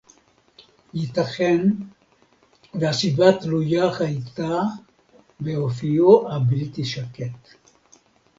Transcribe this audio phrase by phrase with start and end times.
[0.93, 1.67] יִתָּכֵן
[2.73, 4.53] וְהַסִּבָּה תְּלוּיָה הָיְתָה
[5.39, 7.47] בְּאָפְיוֹ הַבִּלְתִּי שָׁקֵט